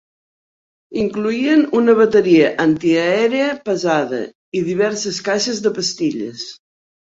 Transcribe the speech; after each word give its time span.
Incloïen 1.01 1.61
una 1.79 1.95
bateria 1.99 2.47
antiaèria 2.65 3.51
pesada 3.69 4.25
i 4.61 4.65
diverses 4.73 5.23
caixes 5.31 5.63
de 5.69 5.77
pastilles. 5.79 6.51